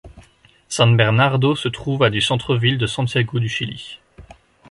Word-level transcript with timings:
San 0.67 0.95
Bernardo 0.97 1.55
se 1.55 1.67
trouve 1.67 2.01
à 2.01 2.09
du 2.09 2.21
centre-ville 2.21 2.79
de 2.79 2.87
Santiago 2.87 3.37
du 3.39 3.47
Chili. 3.47 3.99